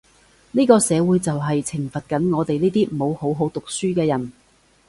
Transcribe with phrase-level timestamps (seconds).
[0.53, 4.31] 呢個社會就係懲罰緊我哋呢啲冇好好讀書嘅人